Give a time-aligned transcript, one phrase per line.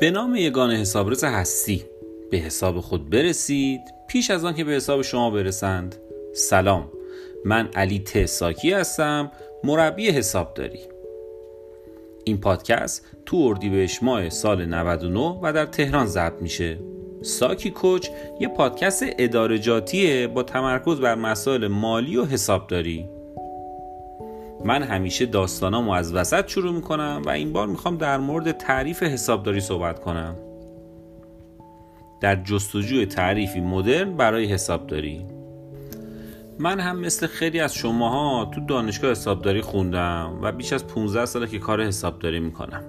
[0.00, 1.84] به نام یگان حسابرس هستی.
[2.30, 3.80] به حساب خود برسید.
[4.08, 5.96] پیش از آن که به حساب شما برسند.
[6.34, 6.92] سلام.
[7.44, 9.30] من علی تساکی هستم.
[9.64, 10.80] مربی حسابداری
[12.24, 16.78] این پادکست تو اردیبهشت ماه سال 99 و در تهران ضبط میشه.
[17.22, 18.08] ساکی کوچ
[18.40, 23.15] یه پادکست ادارجاتیه با تمرکز بر مسائل مالی و حسابداری
[24.66, 29.60] من همیشه داستانامو از وسط شروع می‌کنم و این بار می‌خوام در مورد تعریف حسابداری
[29.60, 30.36] صحبت کنم.
[32.20, 35.26] در جستجوی تعریفی مدرن برای حسابداری.
[36.58, 41.46] من هم مثل خیلی از شماها تو دانشگاه حسابداری خوندم و بیش از 15 ساله
[41.46, 42.82] که کار حسابداری می‌کنم.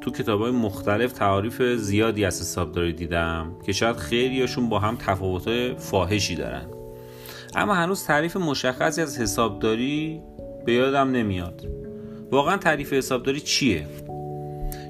[0.00, 5.78] تو کتاب های مختلف تعاریف زیادی از حسابداری دیدم که شاید خیلیاشون با هم تفاوت
[5.78, 6.66] فاحشی دارن.
[7.54, 10.22] اما هنوز تعریف مشخصی از حسابداری
[10.66, 11.66] به یادم نمیاد.
[12.30, 13.86] واقعا تعریف حسابداری چیه؟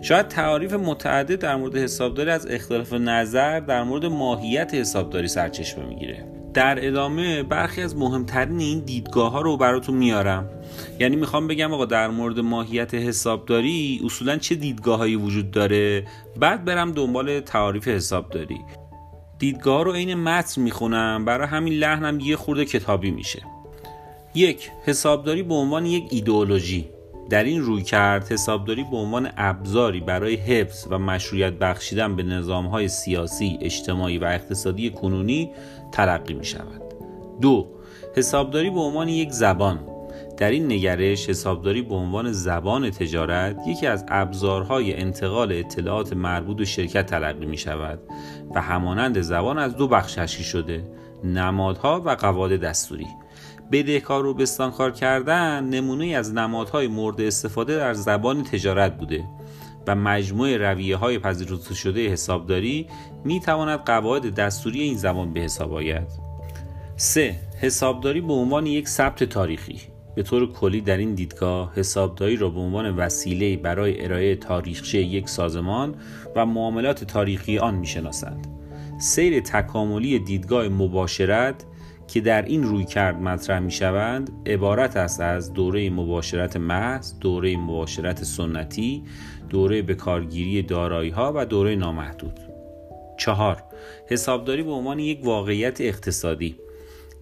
[0.02, 6.24] شاید تعاریف متعدد در مورد حسابداری از اختلاف نظر در مورد ماهیت حسابداری سرچشمه می‌گیره.
[6.54, 10.50] در ادامه برخی از مهمترین این دیدگاه ها رو براتون میارم.
[11.00, 16.06] یعنی می‌خوام بگم آقا در مورد ماهیت حسابداری اصولا چه دیدگاه هایی وجود داره؟
[16.40, 18.60] بعد برم دنبال تعاریف حسابداری.
[19.38, 21.24] دیدگاه رو عین متن می‌خونم.
[21.24, 23.42] برای همین لحنم یه خورده کتابی میشه.
[24.36, 26.88] یک حسابداری به عنوان یک ایدئولوژی.
[27.30, 32.88] در این روی کرد حسابداری به عنوان ابزاری برای حفظ و مشروعیت بخشیدن به نظامهای
[32.88, 35.50] سیاسی، اجتماعی و اقتصادی کنونی
[35.92, 36.82] تلقی می شود.
[37.40, 37.66] دو
[38.16, 39.80] حسابداری به عنوان یک زبان.
[40.36, 46.64] در این نگرش حسابداری به عنوان زبان تجارت یکی از ابزارهای انتقال اطلاعات مربوط به
[46.64, 47.98] شرکت تلقی می شود
[48.54, 50.84] و همانند زبان از دو بخش تشکیل شده
[51.24, 53.06] نمادها و قواعد دستوری.
[53.72, 59.24] بدهکار رو بستانکار کردن نمونه از نمادهای مورد استفاده در زبان تجارت بوده
[59.86, 62.86] و مجموع رویه های پذیرفته شده حسابداری
[63.24, 66.08] می تواند قواعد دستوری این زبان به حساب آید
[66.96, 67.34] 3.
[67.60, 69.80] حسابداری به عنوان یک ثبت تاریخی
[70.14, 75.28] به طور کلی در این دیدگاه حسابداری را به عنوان وسیله برای ارائه تاریخچه یک
[75.28, 75.94] سازمان
[76.36, 78.46] و معاملات تاریخی آن می‌شناسند
[78.98, 81.64] سیر تکاملی دیدگاه مباشرت
[82.08, 87.56] که در این روی کرد مطرح می شوند عبارت است از دوره مباشرت محض، دوره
[87.56, 89.02] مباشرت سنتی،
[89.50, 92.40] دوره بکارگیری دارایی ها و دوره نامحدود.
[93.16, 93.62] چهار
[94.08, 96.56] حسابداری به عنوان یک واقعیت اقتصادی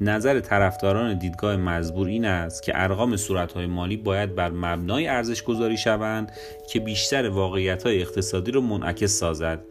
[0.00, 5.76] نظر طرفداران دیدگاه مزبور این است که ارقام صورتهای مالی باید بر مبنای ارزش گذاری
[5.76, 6.32] شوند
[6.68, 9.64] که بیشتر واقعیت های اقتصادی را منعکس سازد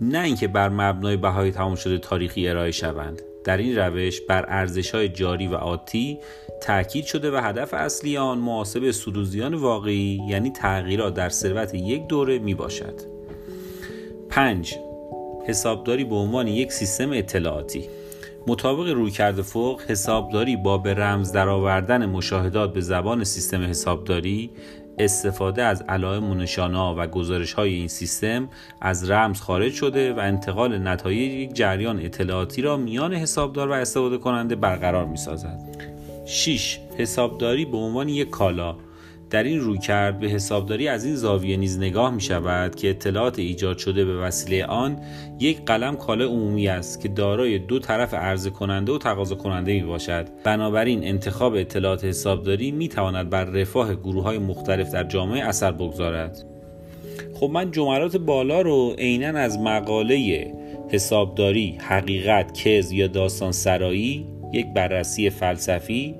[0.00, 4.90] نه اینکه بر مبنای بهای تمام شده تاریخی ارائه شوند در این روش بر ارزش
[4.90, 6.18] های جاری و آتی
[6.62, 12.38] تاکید شده و هدف اصلی آن محاسب سودوزیان واقعی یعنی تغییرات در ثروت یک دوره
[12.38, 12.94] می باشد
[14.28, 14.74] 5.
[15.46, 17.88] حسابداری به عنوان یک سیستم اطلاعاتی
[18.46, 24.50] مطابق رویکرد فوق حسابداری با به رمز درآوردن مشاهدات به زبان سیستم حسابداری
[25.04, 28.48] استفاده از علائم و نشانه و گزارش های این سیستم
[28.80, 34.18] از رمز خارج شده و انتقال نتایج یک جریان اطلاعاتی را میان حسابدار و استفاده
[34.18, 35.58] کننده برقرار می سازد.
[36.26, 36.78] 6.
[36.98, 38.76] حسابداری به عنوان یک کالا
[39.30, 43.38] در این روی کرد به حسابداری از این زاویه نیز نگاه می شود که اطلاعات
[43.38, 44.98] ایجاد شده به وسیله آن
[45.38, 49.82] یک قلم کالا عمومی است که دارای دو طرف عرضه کننده و تقاضا کننده می
[49.82, 55.72] باشد بنابراین انتخاب اطلاعات حسابداری می تواند بر رفاه گروه های مختلف در جامعه اثر
[55.72, 56.44] بگذارد.
[57.34, 60.46] خب من جملات بالا رو عینا از مقاله
[60.88, 66.14] حسابداری حقیقت کز یا داستان سرایی یک بررسی فلسفی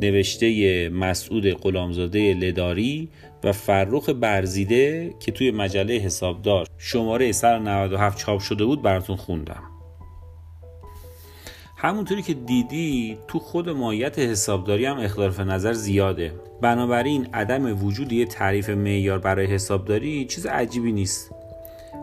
[0.00, 3.08] نوشته مسعود غلامزاده لداری
[3.44, 6.66] و فرخ برزیده که توی مجله حسابدار.
[6.78, 9.62] شماره 197 چاپ شده بود براتون خوندم.
[11.76, 16.32] همونطوری که دیدی تو خود ماهیت حسابداری هم اختلاف نظر زیاده.
[16.60, 21.30] بنابراین عدم وجود یه تعریف معیار برای حسابداری چیز عجیبی نیست.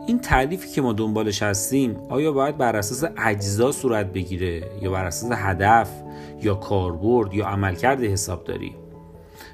[0.08, 5.06] این تعریفی که ما دنبالش هستیم آیا باید بر اساس اجزا صورت بگیره یا بر
[5.06, 5.90] اساس هدف؟
[6.44, 8.76] یا کاربرد یا عملکرد حسابداری.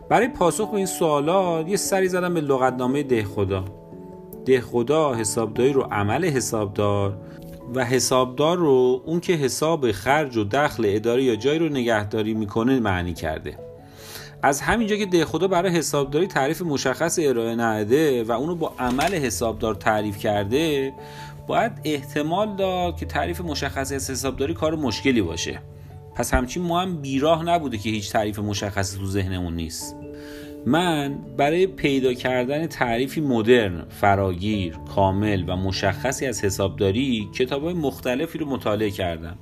[0.10, 3.66] برای پاسخ به این سوالات یه سری زدم به لغتنامه ده خدا.
[4.46, 7.18] ده خدا حسابداری رو عمل حسابدار
[7.76, 12.80] و حسابدار رو اون که حساب خرج و دخل اداری یا جایی رو نگهداری می‌کنه
[12.80, 13.58] معنی کرده.
[14.44, 19.16] از همینجا که ده خدا برای حسابداری تعریف مشخص ارائه نهده و اونو با عمل
[19.16, 20.94] حسابدار تعریف کرده
[21.48, 25.60] باید احتمال داد که تعریف مشخصی از حسابداری کار مشکلی باشه.
[26.18, 29.96] پس همچین ما هم بیراه نبوده که هیچ تعریف مشخصی تو ذهنمون نیست.
[30.66, 38.38] من برای پیدا کردن تعریفی مدرن، فراگیر، کامل و مشخصی از حسابداری کتاب های مختلفی
[38.38, 39.38] رو مطالعه کردم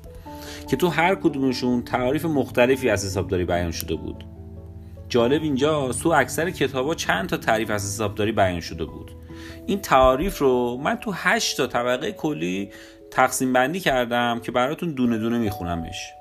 [0.70, 4.26] که تو هر کدومشون تعریف مختلفی از حسابداری بیان شده بود.
[5.10, 9.12] جالب اینجا تو اکثر کتابا چند تا تعریف از حسابداری بیان شده بود.
[9.66, 12.70] این تعریف رو من تو هشت تا طبقه کلی
[13.12, 16.12] تقسیم بندی کردم که براتون دونه دونه میخونمش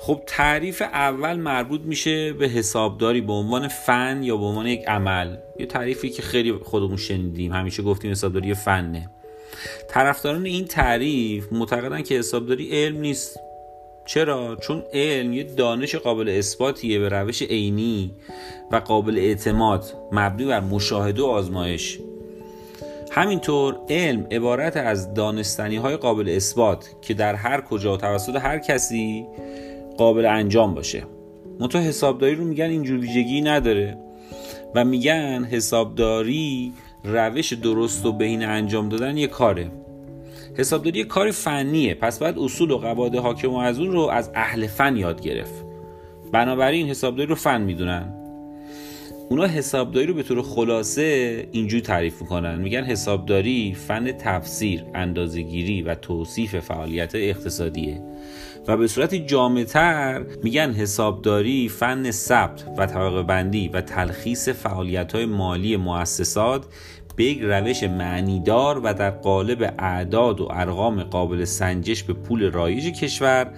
[0.00, 5.36] خب تعریف اول مربوط میشه به حسابداری به عنوان فن یا به عنوان یک عمل.
[5.58, 7.52] یه تعریفی که خیلی خودمون شنیدیم.
[7.52, 9.10] همیشه گفتیم حسابداری فنه.
[9.88, 13.40] طرفداران این تعریف معتقدن که حسابداری علم نیست.
[14.06, 18.10] چرا؟ چون علم یه دانش قابل اثباتیه به روش عینی
[18.72, 21.98] و قابل اعتماد مبنی بر مشاهده و آزمایش.
[23.10, 29.26] همینطور علم عبارت از دانستنی های قابل اثبات که در هر کجا توسط هر کسی
[29.96, 31.02] قابل انجام باشه.
[31.60, 33.98] منتها حسابداری رو میگن اینجور ویژگی نداره.
[34.74, 36.72] و میگن حسابداری
[37.04, 39.70] روش درست و بهین انجام دادن یه کاره.
[40.54, 41.94] حسابداری یه کار فنیه.
[41.94, 45.64] پس باید اصول و قواعد حاکم و از اون رو از اهل فن یاد گرفت.
[46.32, 48.12] بنابراین حسابداری رو فن می‌دونن.
[49.30, 52.58] اونا حسابداری رو به طور خلاصه اینجور تعریف می‌کنن.
[52.58, 58.02] میگن حسابداری فن تفسیر، اندازگیری و توصیف فعالیت اقتصادیه.
[58.68, 65.26] و به صورت جامعتر میگن حسابداری فن ثبت و طبقه بندی و تلخیص فعالیت های
[65.26, 66.66] مالی مؤسسات
[67.16, 73.00] به یک روش معنیدار و در قالب اعداد و ارقام قابل سنجش به پول رایج
[73.00, 73.50] کشور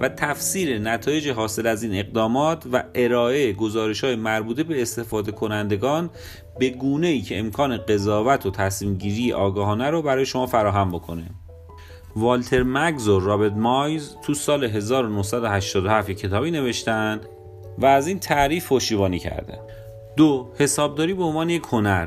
[0.00, 6.10] و تفسیر نتایج حاصل از این اقدامات و ارائه گزارش های مربوطه به استفاده کنندگان
[6.58, 11.45] به گونه ای که امکان قضاوت و تصمیم گیری آگاهانه رو برای شما فراهم بکنه.
[12.16, 17.20] والتر مگز و رابرت مایز تو سال 1987 کتابی نوشتن
[17.78, 19.58] و از این تعریف پشتیبانی کرده.
[20.16, 22.06] دو حسابداری به عنوان یک هنر.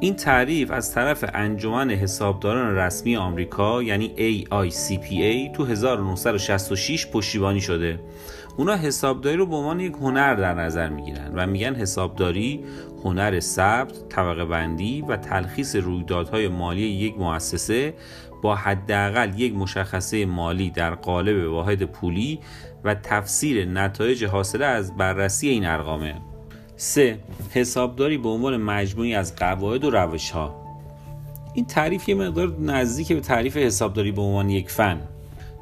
[0.00, 8.00] این تعریف از طرف انجمن حسابداران رسمی آمریکا یعنی AICPA تو 1966 پشتیبانی شده.
[8.56, 12.64] اونا حسابداری رو به عنوان یک هنر در نظر می‌گیرن و میگن حسابداری
[13.04, 17.94] هنر ثبت، طبقه بندی و تلخیص رویدادهای مالی یک مؤسسه
[18.42, 22.38] با حداقل یک مشخصه مالی در قالب واحد پولی
[22.84, 26.14] و تفسیر نتایج حاصله از بررسی این ارقامه.
[26.76, 27.18] 3.
[27.50, 30.60] حسابداری به عنوان مجموعی از قواعد و روش ها
[31.54, 35.00] این تعریف یه مقدار نزدیک به تعریف حسابداری به عنوان یک فن.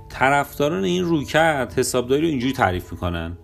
[0.08, 3.36] طرفداران این رویکرد حسابداری رو اینجوری تعریف می‌کنن.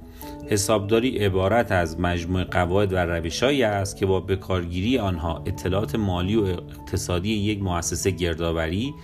[0.48, 6.44] حسابداری عبارت از مجموعه قواعد و روشهایی است که با بکارگیری آنها اطلاعات مالی و
[6.44, 8.94] اقتصادی یک مؤسسه گردآوری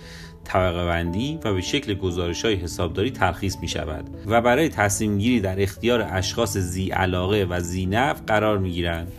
[0.43, 5.39] طبقه بندی و به شکل گزارش های حسابداری تلخیص می شود و برای تصمیم گیری
[5.39, 9.11] در اختیار اشخاص زی علاقه و زی نف قرار می گیرند.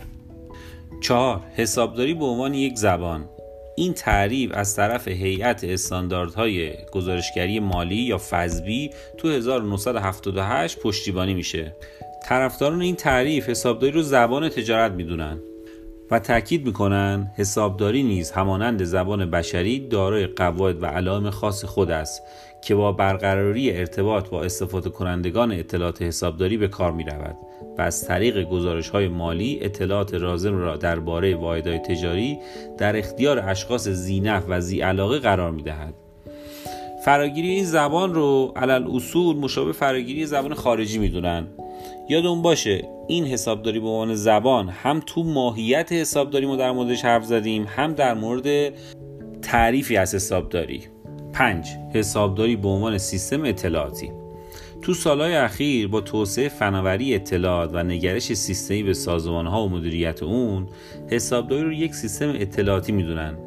[1.01, 3.29] چهار حسابداری به عنوان یک زبان
[3.75, 11.75] این تعریف از طرف هیئت استانداردهای گزارشگری مالی یا فزبی تو 1978 پشتیبانی میشه
[12.23, 15.37] طرفداران این تعریف حسابداری رو زبان تجارت می‌دونن
[16.11, 22.21] و تاکید می‌کنن حسابداری نیز همانند زبان بشری دارای قواعد و علائم خاص خود است
[22.63, 27.35] که با برقراری ارتباط با استفاده کنندگان اطلاعات حسابداری به کار می رود
[27.77, 32.37] و از طریق گزارش های مالی اطلاعات رازم را درباره واحدهای تجاری
[32.77, 35.93] در اختیار اشخاص زینف و زی علاقه قرار می دهد.
[37.05, 41.47] فراگیری این زبان رو علل اصول مشابه فراگیری زبان خارجی می‌دونن
[42.09, 47.25] یادون باشه این حسابداری به عنوان زبان هم تو ماهیت حسابداری ما در موردش حرف
[47.25, 48.73] زدیم هم در مورد
[49.41, 50.81] تعریفی از حسابداری.
[51.33, 54.11] پنج حسابداری به عنوان سیستم اطلاعاتی.
[54.81, 60.69] تو سالهای اخیر با توسعه فناوری اطلاعات و نگرش سیستمی به سازمانها و مدیریت اون
[61.07, 63.37] حسابداری رو یک سیستم اطلاعاتی می‌دونن.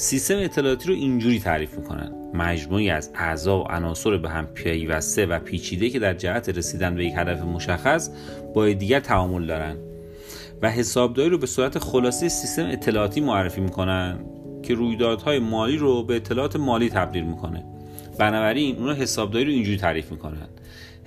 [0.00, 2.12] سیستم اطلاعاتی رو اینجوری تعریف می‌کنن.
[2.34, 7.04] مجموعی از اعضا و عناصر به هم پیوسته و پیچیده که در جهت رسیدن به
[7.04, 8.10] یک هدف مشخص
[8.54, 9.76] با دیگر تعامل دارن
[10.62, 14.18] و حسابداری رو به صورت خلاصه سیستم اطلاعاتی معرفی می‌کنن
[14.62, 17.64] که رویدادهای مالی رو به اطلاعات مالی تبدیل می‌کنه.
[18.18, 20.48] بنابراین اونا حسابداری رو اینجوری تعریف می‌کنن.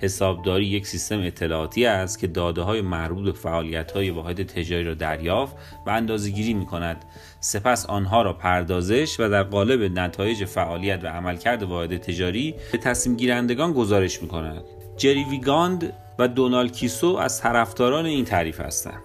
[0.04, 4.94] حسابداری یک سیستم اطلاعاتی است که داده های مربوط به فعالیت های واحد تجاری را
[4.94, 5.56] دریافت
[5.86, 7.04] و اندازه گیری می کند
[7.40, 13.16] سپس آنها را پردازش و در قالب نتایج فعالیت و عملکرد واحد تجاری به تصمیم
[13.16, 14.62] گیرندگان گزارش می کند
[14.96, 19.02] جری ویگاند و دونالد کیسو از طرفداران این تعریف هستند.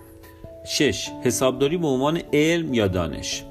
[0.65, 1.09] 6.
[1.23, 3.43] حسابداری به عنوان علم یا دانش؟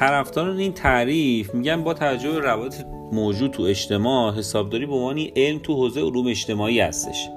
[0.00, 2.70] طرفداران این تعریف میگن با توجه به
[3.12, 7.28] موجود تو اجتماع حسابداری به عنوان علم تو حوزه علوم اجتماعی هستش.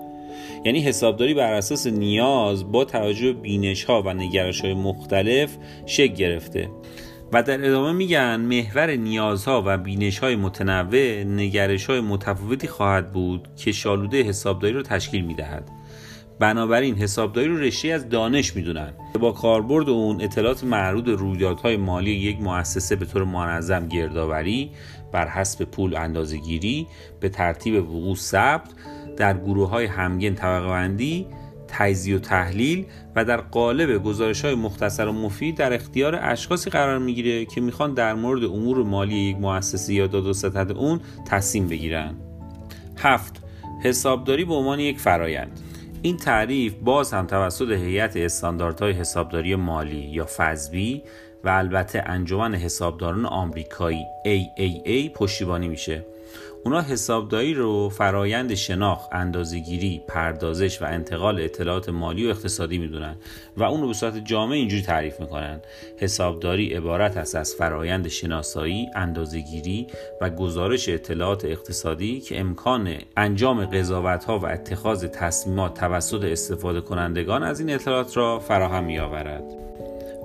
[0.65, 6.13] یعنی حسابداری بر اساس نیاز با توجه به بینش ها و نگرش های مختلف شکل
[6.13, 6.69] گرفته.
[7.33, 13.47] و در ادامه میگن محور نیازها و بینش های متنوع نگرش های متفاوتی خواهد بود
[13.55, 15.82] که شالوده حسابداری رو تشکیل می‌دهد.
[16.43, 18.93] بنابراین حسابداری رو رشته از دانش می‌دونن.
[19.19, 24.71] با کاربرد اون اطلاعات معروض رویدادهای مالی یک مؤسسه به طور منظم گردآوری
[25.11, 26.87] بر حسب پول اندازهگیری
[27.19, 28.69] به ترتیب وقوع ثبت
[29.17, 31.25] در گروه های همگن طبقه
[31.67, 32.85] تجزیه و تحلیل
[33.15, 37.93] و در قالب گزارش های مختصر و مفید در اختیار اشخاصی قرار می‌گیره که می‌خوان
[37.93, 42.15] در مورد امور مالی یک مؤسسه یا داد و ستد اون تصمیم بگیرن.
[42.97, 43.43] هفت
[43.83, 45.59] حسابداری به عنوان یک فرایند.
[46.05, 51.03] این تعریف باز هم توسط هیئت استانداردهای حسابداری مالی یا فزبی
[51.43, 56.05] و البته انجمن حسابداران آمریکایی AAA پشتیبانی میشه.
[56.65, 63.15] اونا حسابداری رو فرایند شناخت، اندازهگیری، پردازش و انتقال اطلاعات مالی و اقتصادی می‌دونن
[63.57, 65.61] و اون رو به صورت جامع اینجوری تعریف می‌کنن
[65.97, 69.87] حسابداری عبارت است از فرایند شناسایی، اندازهگیری
[70.21, 77.43] و گزارش اطلاعات اقتصادی که امکان انجام قضاوت ها و اتخاذ تصمیمات توسط استفاده کنندگان
[77.43, 79.43] از این اطلاعات را فراهم میآورد.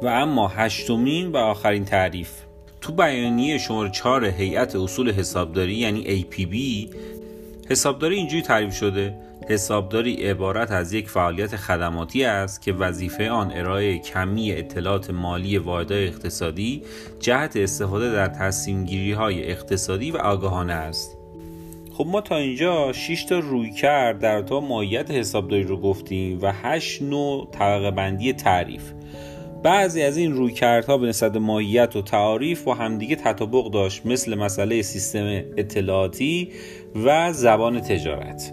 [0.03, 2.48] و اما هشتمین و آخرین تعریف
[2.81, 6.57] تو بیانیه شماره 4 هیئت اصول حسابداری یعنی APB
[7.71, 9.15] حسابداری اینجوری تعریف شده.
[9.49, 16.09] حسابداری عبارت از یک فعالیت خدماتی است که وظیفه آن ارائه کمی اطلاعات مالی واحدهای
[16.09, 16.83] اقتصادی
[17.21, 21.19] جهت استفاده در تصمیم گیری های اقتصادی و آگاهانه است.
[21.93, 26.53] خب ما تا اینجا 6 تا روی کرد در تا ماهیت حسابداری رو گفتیم و
[26.63, 28.93] 8 نوع طبقه بندی تعریف.
[29.63, 34.83] بعضی از این رویکردها به نسبت ماهیت و تعاریف با همدیگه تطابق داشت مثل مسئله
[34.83, 36.53] سیستم اطلاعاتی
[37.05, 38.53] و زبان تجارت.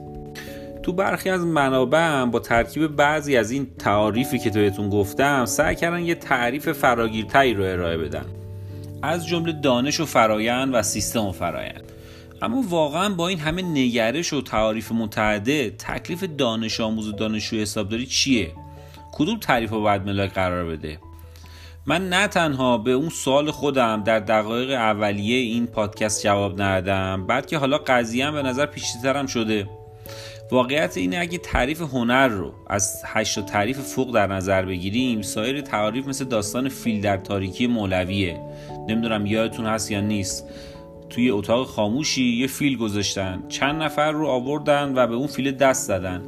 [0.83, 5.75] تو برخی از منابع هم با ترکیب بعضی از این تعاریفی که بهتون گفتم سعی
[5.75, 8.25] کردن یه تعریف فراگیرتری رو ارائه بدن.
[9.01, 11.91] از جمله دانش و فرایند و سیستم و فرایند.
[12.41, 18.05] اما واقعا با این همه نگرش و تعاریف متعدد تکلیف دانش آموز و دانشجوی حسابداری
[18.05, 18.51] چیه؟
[19.17, 21.00] کدوم تعریف رو باید ملاک قرار بده؟
[21.86, 27.57] من نه تنها به اون سوال خودم در دقایق اولیه این پادکست جواب ندادم بلکه
[27.57, 29.69] حالا قضیه به نظر پیچیده‌ترم شده.
[30.51, 36.07] واقعیت اینه اگه تعریف هنر رو از هشت تعریف فوق در نظر بگیریم سایر تعریف
[36.07, 38.39] مثل داستان فیل در تاریکی مولویه.
[38.89, 40.45] نمی‌دونم یادتون هست یا نیست.
[41.10, 43.43] توی اتاق خاموشی یه فیل گذاشتن.
[43.50, 46.24] چند نفر رو آوردن و به اون فیل دست زدن.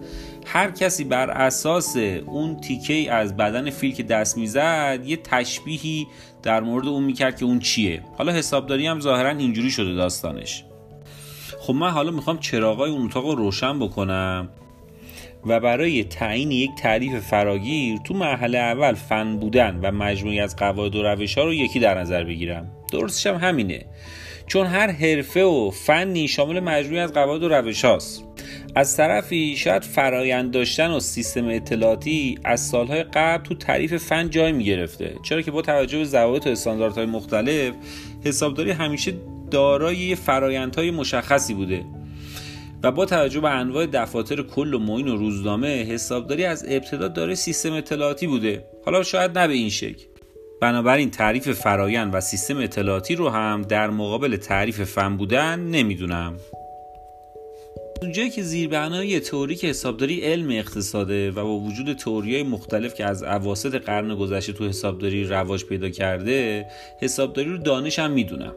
[0.47, 6.07] هر کسی بر اساس اون تیکه از بدن فیل که دست می‌زد یه تشبیهی
[6.43, 8.01] در مورد اون می‌کرد که اون چیه.
[8.17, 10.63] حالا حسابداری هم ظاهرا اینجوری شده داستانش.
[11.59, 14.49] خب من حالا می‌خوام چراغای اون اتاق رو روشن بکنم
[15.45, 20.95] و برای تعیین یک تعریف فراگیر تو مرحله اول فن بودن و مجموعی از قواعد
[20.95, 22.71] و روش ها رو یکی در نظر بگیرم.
[22.91, 23.85] درستش هم همینه.
[24.47, 28.26] چون هر حرفه و فنی شامل مجموعی از قواعد و روش هاست
[28.77, 34.51] از طرفی شاید فرایند داشتن و سیستم اطلاعاتی از سالهای قبل تو تعریف فن جای
[34.51, 37.73] می گرفته چرا که با توجه به ضوابط و استانداردهای مختلف
[38.25, 39.13] حسابداری همیشه
[39.51, 41.85] دارای فرایندهای مشخصی بوده.
[42.83, 47.35] و با توجه به انواع دفاتر کل و معین و روزنامه حسابداری از ابتدا داره
[47.35, 48.65] سیستم اطلاعاتی بوده.
[48.85, 50.05] حالا شاید نه به این شکل.
[50.61, 56.33] بنابراین تعریف فرایند و سیستم اطلاعاتی رو هم در مقابل تعریف فن بودن نمی‌دونم.
[58.01, 63.75] اونجایی که زیربنای تئوریک حسابداری علم اقتصاده و با وجود تئوریای مختلف که از اواسط
[63.75, 66.65] قرن گذشته تو حسابداری رواج پیدا کرده
[67.01, 68.55] حسابداری رو دانش هم می‌دونم.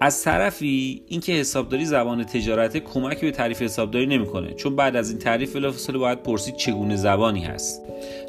[0.00, 5.18] از طرفی اینکه حسابداری زبان تجارت کمک به تعریف حسابداری نمی‌کنه چون بعد از این
[5.18, 7.82] تعریف بلافاصله باید پرسید چگونه زبانی هست.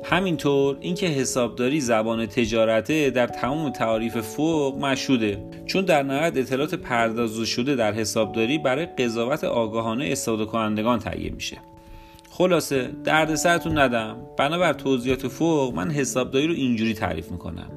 [0.03, 7.45] همینطور اینکه حسابداری زبان تجارته در تمام تعاریف فوق مشهوده چون در نهایت اطلاعات پردازه
[7.45, 11.57] شده در حسابداری برای قضاوت آگاهانه استفاده کنندگان تهیه میشه.
[12.29, 14.17] خلاصه دردسرتون ندم.
[14.37, 17.69] بنابر توضیحات فوق من حسابداری رو اینجوری تعریف می‌کنم.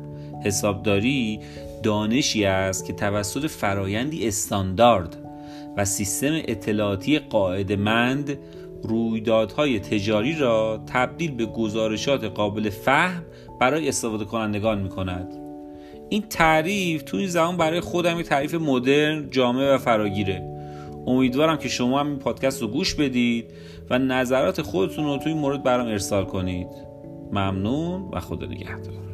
[0.44, 1.40] حسابداری
[1.82, 5.16] دانشی است که توسط فرایندی استاندارد
[5.76, 8.38] و سیستم اطلاعاتی قاعدمند
[8.82, 13.24] رویدادهای تجاری را تبدیل به گزارشات قابل فهم
[13.60, 15.42] برای استفاده کنندگان می کند
[16.12, 20.48] این تعریف تو این زمان برای خودم یه تعریف مدرن جامع و فراگیره.
[21.06, 23.44] امیدوارم که شما هم این پادکست رو گوش بدید
[23.90, 26.68] و نظرات خودتون رو توی مورد برام ارسال کنید.
[27.32, 29.11] ممنون و خدا نگهدار.